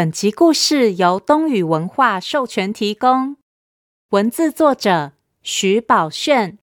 [0.00, 3.36] 本集故事由东宇文化授权提供，
[4.08, 6.56] 文字作者徐宝炫，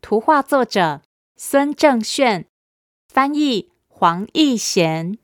[0.00, 1.00] 图画作者
[1.36, 2.46] 孙正炫，
[3.08, 5.16] 翻译黄义贤。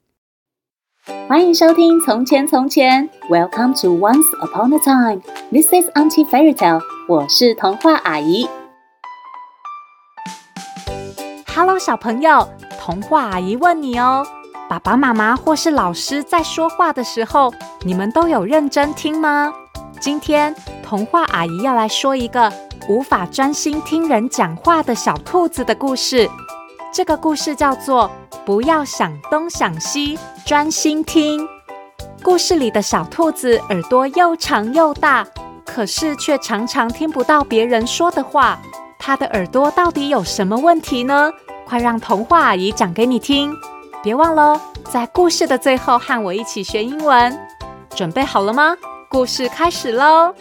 [1.27, 5.23] 欢迎收听《从前从前》，Welcome to Once Upon a Time。
[5.51, 6.81] This is Auntie Fairy Tale。
[7.09, 8.47] 我是童话阿姨。
[11.49, 12.49] Hello，小朋友，
[12.79, 14.25] 童话阿姨问你哦。
[14.69, 17.51] 爸爸妈妈或是老师在说话的时候，
[17.81, 19.51] 你们都有认真听吗？
[19.99, 22.53] 今天童话阿姨要来说一个
[22.87, 26.29] 无法专心听人讲话的小兔子的故事。
[26.93, 28.11] 这个故事叫做
[28.45, 31.49] “不要想东想西，专心听”。
[32.23, 35.27] 故事里的小兔子耳朵又长又大，
[35.65, 38.59] 可是却常常听不到别人说的话。
[38.99, 41.33] 它的耳朵到底有什么问题呢？
[41.67, 43.51] 快让童话阿姨讲给你听。
[44.01, 47.37] 别忘了，在故事的最后和我一起学英文。
[47.97, 48.77] 准备好了吗？
[49.11, 50.33] 故事开始喽！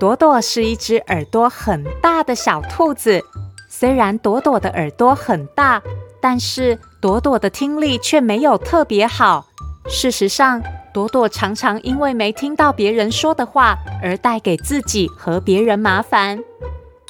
[0.00, 3.22] 朵朵是一只耳朵很大的小兔子。
[3.68, 5.82] 虽然朵朵的耳朵很大，
[6.20, 9.46] 但是朵朵的听力却没有特别好。
[9.86, 10.62] 事实上，
[10.98, 16.42] 朵朵常常因为没听到别人说的话而带给自己和别人麻烦。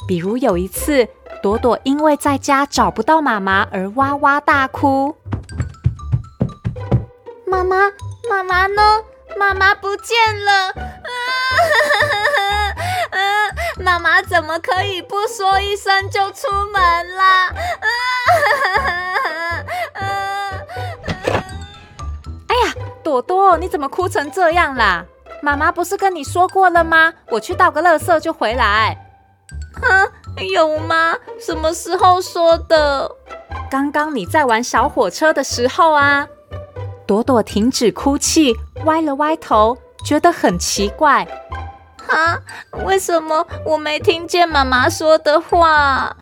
[0.07, 1.07] 比如有一次，
[1.41, 5.15] 朵朵因为在家找不到妈妈而哇哇大哭。
[7.47, 7.89] 妈妈，
[8.29, 9.01] 妈妈呢？
[9.35, 10.67] 妈妈不见了！
[13.09, 13.17] 啊，
[13.83, 17.47] 妈妈怎么可以不说一声就出门啦？
[17.47, 19.08] 啊！
[23.09, 25.03] 朵朵，你怎么哭成这样啦？
[25.41, 27.11] 妈妈不是跟你说过了吗？
[27.31, 28.95] 我去倒个垃圾就回来。
[29.81, 31.15] 哼，有吗？
[31.39, 33.09] 什么时候说的？
[33.71, 36.27] 刚刚你在玩小火车的时候啊。
[37.07, 39.75] 朵朵停止哭泣，歪了歪头，
[40.05, 41.27] 觉得很奇怪。
[42.07, 42.39] 哈？
[42.85, 46.15] 为什么我没听见妈妈说的话？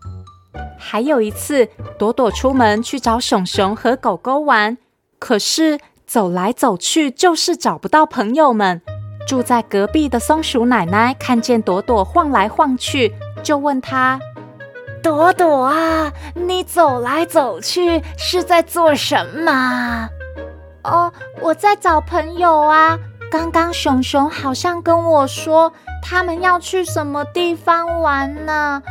[0.79, 1.67] 还有一次，
[2.00, 4.78] 朵朵出门去找熊熊和狗狗玩，
[5.19, 5.78] 可是。
[6.07, 8.81] 走来走去就是找不到朋友们。
[9.28, 13.13] 住在隔壁的松鼠奶奶看见朵朵晃来晃去，
[13.44, 14.17] 就问她
[15.03, 20.09] ：“朵朵啊，你走来走去是在做什么
[20.85, 22.97] ？”“哦，我在找朋友啊。
[23.29, 28.81] 刚刚熊熊好像跟我说他们要去什么地方玩呢。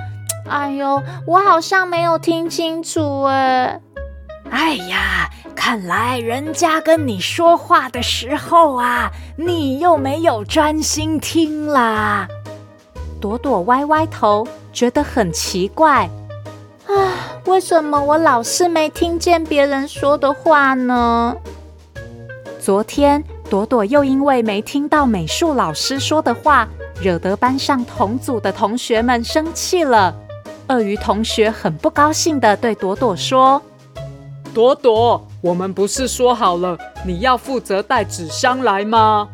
[0.50, 3.81] 哎呦，我好像没有听清楚哎。”
[4.53, 12.28] 哎呀，看来人家跟你说话的时候啊，你又没有专心听啦。
[13.21, 16.09] 朵朵歪歪头，觉得很奇怪。
[16.87, 16.93] 啊，
[17.47, 21.34] 为什么我老是没听见别人说的话呢？
[22.61, 26.69] 昨天朵朵又因为没听到美术老师说的话，
[27.00, 30.15] 惹得班上同组的同学们生气了。
[30.69, 33.61] 鳄鱼同学很不高兴地对朵朵说。
[34.55, 39.28] 朵朵，我们不是说好了你要负责带纸箱来吗？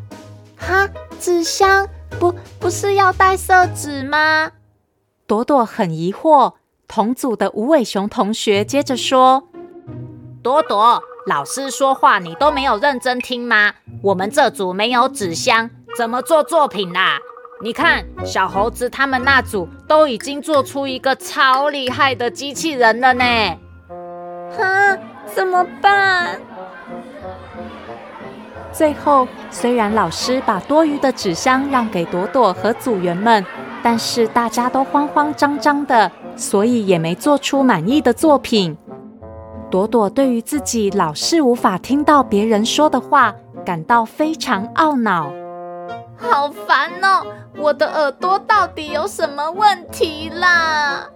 [0.59, 0.87] 哈，
[1.19, 1.89] 纸箱
[2.21, 4.53] 不不是要带色纸吗？
[5.27, 6.53] 朵朵很疑惑。
[6.87, 9.45] 同组的无尾熊同学接着说
[10.45, 13.73] ：“朵朵，老师说话你都没有认真听吗？
[14.03, 17.19] 我们这组没有纸箱，怎么做作品啦？
[17.63, 23.25] 你看，小猴子他们那组都已经做出一个超厉害的机器人了呢。”
[24.55, 24.99] 哈。
[25.35, 26.41] 怎么办？
[28.73, 33.45] 最后，虽然老师把多余的纸箱让给朵朵和组员们，
[33.83, 38.77] 但是大家都慌慌张张的，所以也没做出满意的作品。
[39.71, 43.35] 朵朵对于自己老是无法听到别人说的话，
[43.65, 45.31] 感到非常懊恼。
[46.19, 47.27] 好烦哦！
[47.57, 51.09] 我的耳朵到底有什么问题啦？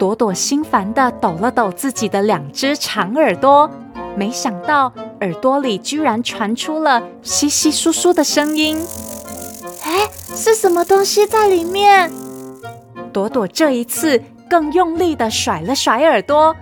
[0.00, 3.70] 朵朵心烦的抖了抖自己的两只长耳朵，
[4.16, 8.82] 没想到耳朵里居然传出了稀稀疏疏的声音。
[9.84, 12.10] 哎，是什么东西在里面？
[13.12, 16.56] 朵朵这一次更用力的甩了甩耳朵，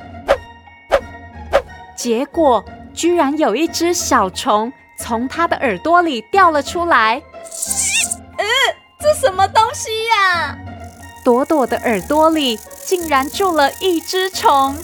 [1.96, 7.22] 结果居然有一只小虫从她的耳朵里掉了出来。
[8.36, 8.46] 嗯，
[8.98, 10.58] 这什么东西呀？
[11.28, 14.74] 朵朵的耳朵里竟然住了一只虫！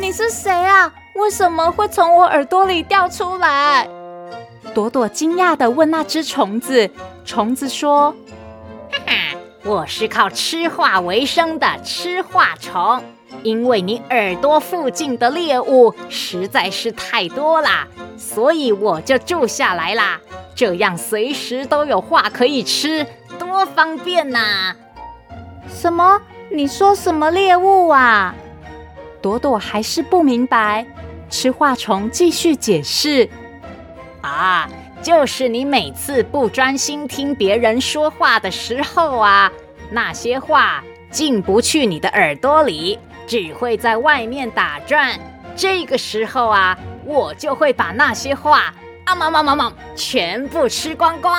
[0.00, 0.94] 你是谁啊？
[1.16, 3.88] 为什么会从我耳朵里掉出来？
[4.72, 6.88] 朵朵惊讶地问那只虫子。
[7.24, 8.14] 虫子说
[8.92, 9.14] ：“哈哈，
[9.64, 13.02] 我是靠吃化为生的吃化虫。
[13.42, 20.20] 因为你耳朵附近的猎物实在是太多啦，所以我就住下来啦。
[20.54, 23.04] 这样随时都有话可以吃，
[23.40, 24.76] 多方便呐！
[25.78, 26.20] 什么？
[26.50, 28.34] 你说什么猎物啊？
[29.22, 30.84] 朵朵还是不明白。
[31.30, 33.28] 吃话虫继续解释：
[34.20, 34.68] 啊，
[35.00, 39.52] 就是你每次不专心听别人说话的时候啊，
[39.92, 40.82] 那些话
[41.12, 42.98] 进不去你的耳朵里。
[43.28, 45.16] 只会在外面打转，
[45.54, 51.38] 这个时候啊，我就会把那些话啊嘛嘛嘛嘛全部吃光光。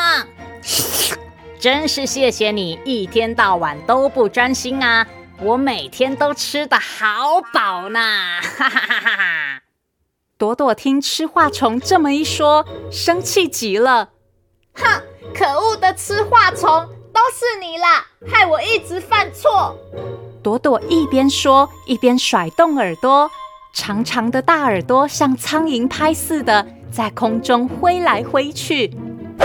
[1.60, 5.06] 真是谢谢你一天到晚都不专心啊，
[5.42, 8.00] 我每天都吃的好饱呢。
[8.42, 9.62] 哈哈哈哈！
[10.38, 14.08] 朵朵听吃话虫这么一说，生气极了。
[14.74, 15.02] 哼，
[15.36, 19.76] 可恶的吃话虫，都是你啦，害我一直犯错。
[20.42, 23.30] 朵朵一边说，一边甩动耳朵，
[23.74, 28.96] 长长的大耳朵像苍蝇拍似的在空中挥来挥去。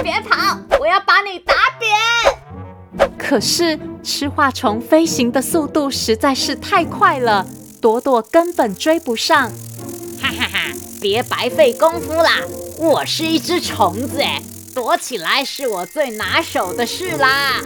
[0.02, 3.08] 别跑，我要把你打扁！
[3.16, 7.46] 可是吃化虫飞行的速度实在是太快了，
[7.80, 9.50] 朵朵根本追不上。
[10.20, 10.74] 哈哈哈！
[11.00, 12.32] 别白费功夫啦，
[12.76, 14.42] 我是一只虫子哎，
[14.74, 17.62] 躲起来是我最拿手的事啦。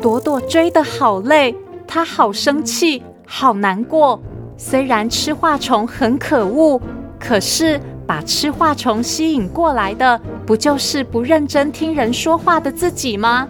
[0.00, 1.54] 朵朵追得好累。
[1.86, 4.20] 她好生气，好难过。
[4.58, 6.82] 虽然吃化虫很可恶，
[7.20, 7.80] 可是
[8.12, 13.48] 把吃化虫吸引过来的，不就是不认真听人说话的自己吗？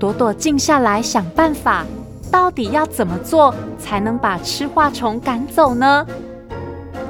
[0.00, 1.86] 朵朵静下来想办法，
[2.28, 6.04] 到底要怎么做才能把吃化虫赶走呢？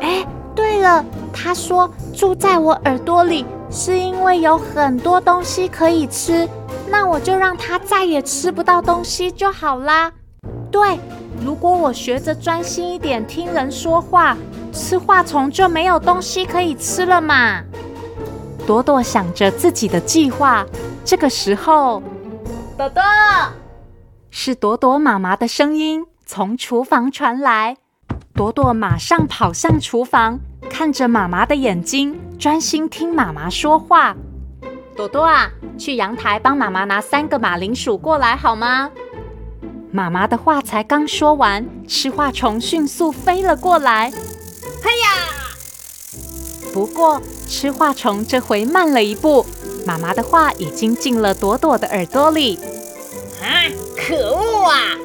[0.03, 1.03] 哎，对了，
[1.33, 6.47] 他说住在我耳朵里是因为有很多东西可以吃，
[6.91, 10.13] 那我就让他再也吃不到东西就好啦。
[10.71, 10.99] 对，
[11.43, 14.37] 如果我学着专心一点听人说话，
[14.73, 17.63] 吃话虫就没有东西可以吃了嘛。
[18.67, 20.65] 朵朵想着自己的计划，
[21.05, 22.03] 这个时候，
[22.77, 23.03] 朵朵，
[24.31, 27.77] 是朵朵妈妈的声音从厨房传来。
[28.35, 30.39] 朵朵马上跑向厨房，
[30.71, 34.17] 看着妈妈的眼睛，专心听妈妈说话。
[34.97, 38.91] 朵朵啊，去阳台帮妈妈拿三个马铃薯过来好吗？
[39.93, 44.13] 妈妈的话才刚说完，吃话虫迅速飞了过来。
[44.83, 45.09] 嘿呀！
[46.73, 49.45] 不过吃画虫这回慢了一步，
[49.87, 52.59] 妈妈的话已经进了朵朵的耳朵里。
[53.43, 53.67] 啊！
[53.97, 54.97] 可恶啊！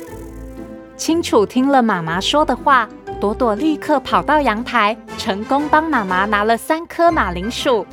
[0.98, 2.88] 清楚听了妈妈说的话，
[3.20, 7.86] 朵朵立刻跑到阳台，成功帮妈妈拿了三颗马铃薯。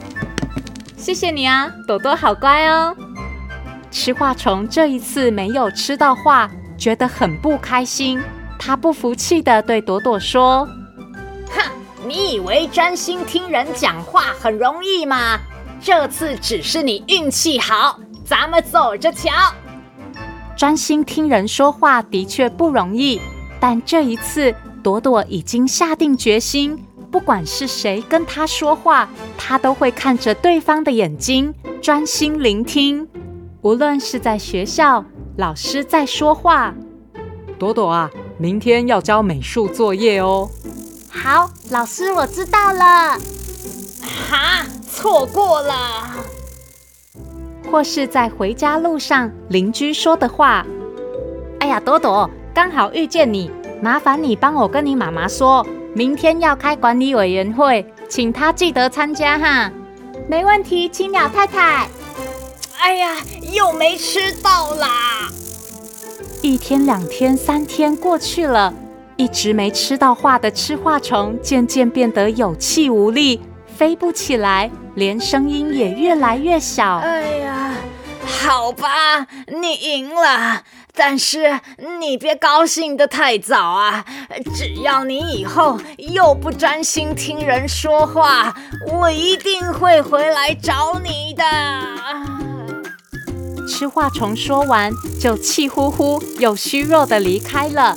[0.96, 2.94] 谢谢你啊，朵朵好乖哦。
[3.90, 6.50] 吃画虫这一次没有吃到话。
[6.78, 8.20] 觉得很不开心，
[8.58, 10.81] 他不服气的对朵朵说：“哼，
[12.04, 15.38] 你以为专心听人讲话很容易吗？
[15.80, 19.30] 这次只是你运气好，咱们走着瞧。
[20.56, 23.20] 专心听人说话的确不容易，
[23.60, 29.08] 但这一次朵朵已经下定决心，不管是谁跟她说话，
[29.38, 33.08] 她都会看着对方的眼睛，专心聆听，
[33.62, 35.04] 无论是在学校。”
[35.38, 36.74] 老师在说话，
[37.58, 40.46] 朵朵啊，明天要交美术作业哦。
[41.14, 43.18] 好，老师，我知道了。
[44.28, 45.74] 哈，错过了。
[47.70, 50.66] 或是在回家路上，邻居说的话。
[51.60, 53.50] 哎呀，朵朵，刚好遇见你，
[53.82, 55.64] 麻烦你帮我跟你妈妈说，
[55.94, 59.70] 明天要开管理委员会，请她记得参加哈。
[60.28, 61.88] 没问题，青鸟太太。
[62.78, 63.16] 哎呀，
[63.52, 65.28] 又没吃到啦！
[66.40, 68.74] 一天、两天、三天过去了，
[69.22, 73.40] 一直没吃到话的吃画虫渐渐变得有气无力，
[73.76, 76.96] 飞不起来，连声音也越来越小。
[76.96, 77.72] 哎呀，
[78.26, 81.60] 好吧，你赢了，但是
[82.00, 84.04] 你别高兴得太早啊！
[84.56, 88.52] 只要你以后又不专心听人说话，
[88.90, 91.44] 我一定会回来找你的。
[93.68, 97.96] 吃化虫说完，就气呼呼又虚弱的离开了。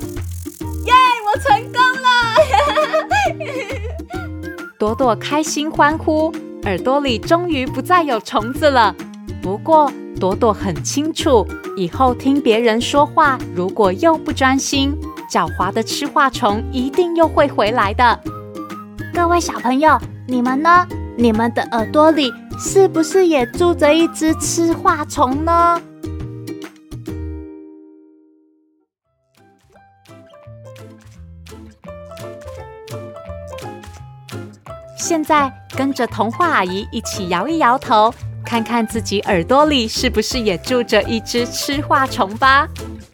[4.86, 6.32] 朵朵开心欢呼，
[6.66, 8.96] 耳朵里终于不再有虫子了。
[9.42, 11.44] 不过，朵朵很清楚，
[11.76, 14.96] 以后听别人说话，如果又不专心，
[15.28, 18.20] 狡猾的吃话虫一定又会回来的。
[19.12, 20.86] 各位小朋友，你们呢？
[21.18, 25.82] 你们的耳朵里是不是也住着一只吃话虫呢？
[35.08, 38.12] 现在跟着童话阿姨一起摇一摇头，
[38.44, 42.68] 看看自己耳朵里是不是也住着一只吃化虫吧。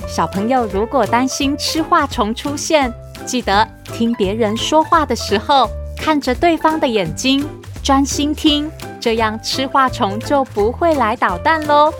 [0.07, 2.89] 小朋友如果担心吃化虫出现，
[3.25, 7.45] 记得听别人说话的时候，看着对方的眼睛，
[7.83, 11.93] 专心听，这样吃化虫就不会来捣蛋喽。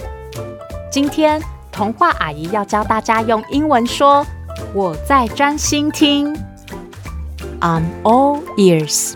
[0.89, 4.25] 今天童话阿姨要教大家用英文说
[4.74, 6.33] ：“我在专心听。”
[7.60, 9.15] I'm all ears.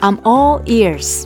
[0.00, 1.24] I'm all ears.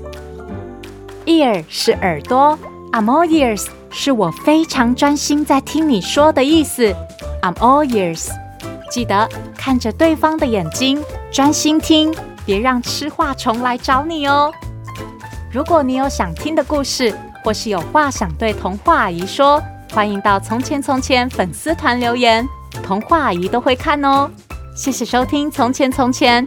[1.27, 2.59] Ear 是耳朵
[2.93, 6.95] ，I'm all ears 是我非常专心在听你说的意思。
[7.43, 8.31] I'm all ears。
[8.91, 12.15] 记得看着对方的眼睛，专心听，
[12.47, 14.51] 别让吃话虫来找你哦。
[15.53, 17.15] 如果你有想听的故事，
[17.45, 19.63] 或是有话想对童话阿姨说，
[19.93, 22.49] 欢迎到《从前从前》粉丝团留言，
[22.83, 24.31] 童话阿姨都会看哦。
[24.75, 26.47] 谢谢收听《从前从前》